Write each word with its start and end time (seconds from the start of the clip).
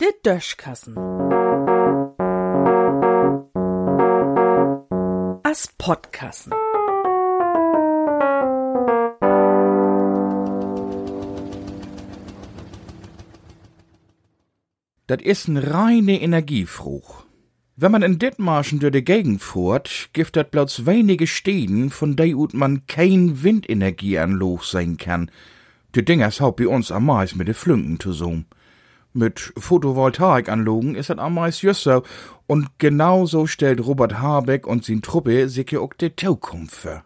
De 0.00 0.12
Döschkassen. 0.24 0.96
As 5.42 5.68
Podkassen. 5.78 6.52
Das 15.06 15.20
ist 15.22 15.48
ein 15.48 15.56
reine 15.56 16.20
Energiefruch. 16.20 17.24
Wenn 17.82 17.92
man 17.92 18.02
in 18.02 18.18
Dithmarschen 18.18 18.78
durch 18.78 18.92
die 18.92 19.02
Gegend 19.02 19.40
fuhrt, 19.40 20.10
gibt 20.12 20.36
das 20.36 20.50
bloß 20.50 20.84
wenige 20.84 21.26
Städten, 21.26 21.88
von 21.88 22.14
denen 22.14 22.48
man 22.52 22.86
kein 22.86 23.42
Windenergieanloch 23.42 24.64
sein 24.64 24.98
kann. 24.98 25.30
Die 25.94 26.04
Dingers 26.04 26.42
haupt 26.42 26.58
bei 26.58 26.68
uns 26.68 26.92
am 26.92 27.06
meisten 27.06 27.38
mit 27.38 27.48
de 27.48 27.54
Flünken 27.54 27.98
zusammen. 27.98 28.44
Mit 29.14 29.54
Photovoltaikanlagen 29.56 30.94
ist 30.94 31.08
das 31.08 31.16
am 31.16 31.32
meisten 31.32 31.72
so. 31.72 32.02
Und 32.46 32.68
genauso 32.76 33.46
stellt 33.46 33.80
Robert 33.80 34.20
Habeck 34.20 34.66
und 34.66 34.84
sin 34.84 35.00
Truppe 35.00 35.48
sich 35.48 35.70
ja 35.70 35.80
auch 35.80 35.94
die 35.94 36.14
Zukunft 36.14 36.74
vor. 36.74 37.02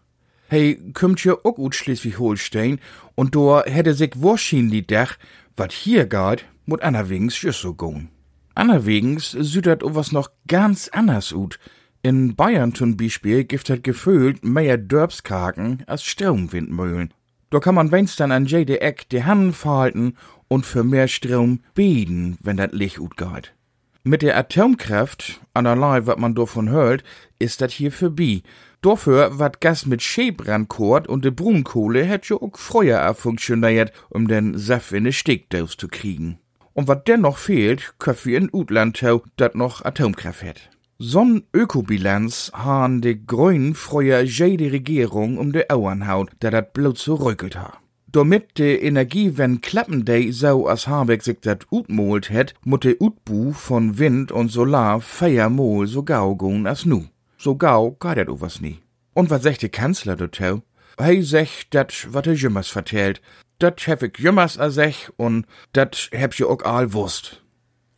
Hey, 0.48 0.76
kommt 0.92 1.24
ja 1.24 1.34
auch 1.44 1.56
ut 1.56 1.76
Schleswig-Holstein 1.76 2.80
und 3.14 3.36
da 3.36 3.62
hätte 3.64 3.94
sich 3.94 4.10
wahrscheinlich 4.16 4.88
dach, 4.88 5.18
wat 5.56 5.70
hier 5.70 6.06
geht, 6.06 6.46
mut 6.66 6.82
anerwegens 6.82 7.40
just 7.40 7.60
so 7.60 7.74
gehen. 7.74 8.08
Anerwegens 8.54 9.32
das 9.32 9.78
was 9.82 10.12
noch 10.12 10.30
ganz 10.46 10.88
anders 10.88 11.32
ut. 11.32 11.58
In 12.02 12.36
Bayern 12.36 12.74
zum 12.74 12.96
Beispiel 12.96 13.44
gibt 13.44 13.68
es 13.70 13.82
gefühlt 13.82 14.44
mehr 14.44 14.76
Dörbskaken 14.76 15.82
als 15.86 16.04
Stromwindmühlen. 16.04 17.12
Da 17.50 17.60
kann 17.60 17.74
man 17.74 17.92
wenigstens 17.92 18.30
an 18.30 18.46
jede 18.46 18.80
Eck 18.80 19.08
die 19.08 19.24
Hand 19.24 19.56
verhalten 19.56 20.14
und 20.48 20.66
für 20.66 20.84
mehr 20.84 21.08
Strom 21.08 21.60
beten, 21.74 22.36
wenn 22.40 22.56
das 22.56 22.72
Licht 22.72 22.98
gut 22.98 23.16
geht. 23.16 23.54
Mit 24.02 24.20
der 24.20 24.36
Atomkraft, 24.36 25.40
allerlei 25.54 26.06
wat 26.06 26.18
man 26.18 26.34
davon 26.34 26.68
hört, 26.68 27.02
ist 27.38 27.62
das 27.62 27.72
hier 27.72 27.90
vorbei. 27.90 28.42
Dafür 28.82 29.38
wat 29.38 29.62
Gas 29.62 29.86
mit 29.86 30.02
Schäbrand 30.02 30.68
kocht 30.68 31.06
und 31.08 31.24
de 31.24 31.30
Brunkohle 31.30 32.04
hätt 32.04 32.26
jo 32.26 32.36
auch 32.36 32.58
früher 32.58 33.14
funktioniert, 33.14 33.92
um 34.10 34.28
den 34.28 34.58
Saft 34.58 34.92
in 34.92 35.04
de 35.04 35.12
Steckdose 35.12 35.78
zu 35.78 35.88
kriegen. 35.88 36.38
Und 36.74 36.88
wat 36.88 37.08
dennoch 37.08 37.38
fehlt, 37.38 37.94
köff 37.98 38.26
wir 38.26 38.36
in 38.36 38.50
Utland 38.52 38.98
tau, 38.98 39.22
dat 39.36 39.54
noch 39.54 39.84
Atomkraft 39.84 40.42
hätt. 40.42 40.70
So'n 40.98 41.42
Ökobilanz 41.52 42.52
han 42.54 43.00
de 43.00 43.14
Grünen 43.14 43.74
früher 43.74 44.22
jede 44.22 44.70
Regierung 44.70 45.38
um 45.38 45.52
de 45.52 45.68
Auern 45.68 46.06
haut, 46.06 46.30
da 46.40 46.50
dat 46.50 46.72
bloß 46.72 47.02
so 47.02 47.14
rückelt 47.14 47.56
ha. 47.56 47.78
Damit 48.06 48.58
de 48.58 48.78
Energiewende 48.78 49.60
klappen 49.60 50.04
de 50.04 50.30
so 50.30 50.68
as 50.68 50.86
Habeck 50.86 51.22
sich 51.22 51.40
dat 51.40 51.66
utmolt 51.72 52.30
het, 52.30 52.54
mutte 52.64 52.96
Utbu 53.00 53.52
von 53.52 53.98
Wind 53.98 54.30
und 54.30 54.52
Solar 54.52 55.00
feiermol 55.00 55.88
so 55.88 56.04
gau 56.04 56.36
gun 56.36 56.66
as 56.66 56.86
nu. 56.86 57.06
So 57.38 57.56
gau 57.56 57.96
geht 57.98 58.18
dat 58.18 58.40
was 58.40 58.60
nie. 58.60 58.78
Und 59.14 59.30
was 59.30 59.42
sagt 59.42 59.62
der 59.62 59.68
Kanzler 59.68 60.14
dazu? 60.16 60.62
Hey, 60.96 61.22
sech 61.22 61.68
dat, 61.70 62.06
wat 62.12 62.28
er 62.28 62.34
jümmers 62.34 62.68
vertellt. 62.68 63.20
Dat 63.58 63.86
hab 63.86 64.02
ich 64.02 64.18
jümmers 64.18 64.58
a 64.58 64.70
sech 64.70 65.10
und 65.16 65.46
dat 65.72 66.10
hab 66.12 66.34
ich 66.34 66.44
auch 66.44 66.62
all 66.62 66.92
wusst. 66.92 67.42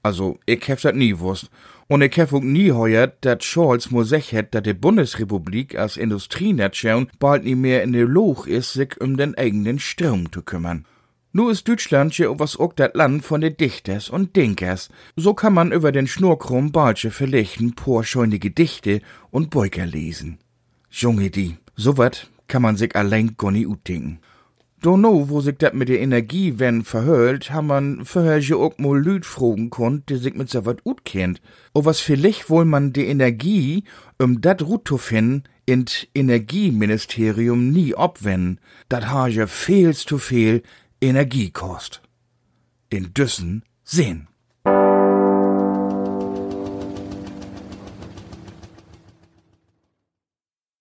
Also, 0.02 0.38
ich 0.46 0.68
hab 0.70 0.80
dat 0.80 0.94
nie 0.94 1.18
wusst. 1.18 1.50
Und 1.88 2.02
ich 2.02 2.18
hab 2.18 2.32
auch 2.32 2.40
nie 2.40 2.72
heuert, 2.72 3.24
dat 3.24 3.44
Scholz 3.44 3.90
mo 3.90 4.02
sech 4.02 4.32
het, 4.32 4.54
dat 4.54 4.66
die 4.66 4.74
Bundesrepublik 4.74 5.76
als 5.76 5.96
Industrienation 5.96 7.10
bald 7.18 7.44
nie 7.44 7.54
mehr 7.54 7.82
in 7.82 7.92
der 7.92 8.06
Loch 8.06 8.46
is, 8.46 8.72
sich 8.72 9.00
um 9.00 9.16
den 9.16 9.36
eigenen 9.36 9.78
Strom 9.78 10.30
zu 10.32 10.42
kümmern. 10.42 10.84
Nu 11.32 11.50
ist 11.50 11.68
Deutschland 11.68 12.16
ja 12.16 12.38
was 12.38 12.56
auch 12.56 12.72
dat 12.72 12.94
Land 12.94 13.22
von 13.22 13.42
de 13.42 13.50
Dichters 13.50 14.08
und 14.08 14.36
Dinkers. 14.36 14.88
So 15.16 15.34
kann 15.34 15.52
man 15.52 15.70
über 15.70 15.92
den 15.92 16.06
Schnurkrumm 16.06 16.72
balche 16.72 17.10
verlichten 17.10 17.74
porscheune 17.74 18.38
Gedichte 18.38 19.02
und 19.30 19.50
Beuker 19.50 19.84
lesen. 19.84 20.38
Junge 20.88 21.28
die, 21.28 21.56
so 21.74 21.98
wat 21.98 22.30
kann 22.48 22.62
man 22.62 22.78
sich 22.78 22.96
allein 22.96 23.36
gar 23.36 23.50
nie 23.50 23.66
utdenken. 23.66 24.20
Dono, 24.86 25.28
wo 25.28 25.40
sich 25.40 25.56
dat 25.58 25.74
mit 25.74 25.88
der 25.88 26.00
Energie 26.00 26.60
wenn 26.60 26.84
verhölt, 26.84 27.50
ha 27.50 27.60
man 27.60 28.04
vorher 28.04 28.38
ja 28.38 28.54
auch 28.54 28.78
mal 28.78 28.96
Lüd 28.96 29.26
fragen 29.26 29.68
konnt, 29.68 30.08
die 30.08 30.14
sich 30.14 30.34
mit 30.34 30.48
so 30.48 30.64
wat 30.64 30.86
ut 30.86 31.04
kennt. 31.04 31.42
O 31.74 31.84
was 31.84 31.98
vielleicht 31.98 32.48
wohl 32.50 32.64
man 32.64 32.92
die 32.92 33.06
Energie, 33.06 33.82
um 34.22 34.40
dat 34.40 34.62
Rut 34.62 34.86
zu 34.86 34.96
finden, 34.96 35.42
in 35.64 35.86
Energieministerium 36.14 37.72
nie 37.72 37.96
obwenden. 37.96 38.60
Dat 38.88 39.10
ha 39.10 39.26
ja 39.26 39.48
zu 39.48 40.18
viel 40.18 40.62
Energie 41.00 41.50
kost. 41.50 42.00
In 42.88 43.12
Düssen 43.12 43.64
sehen. 43.82 44.28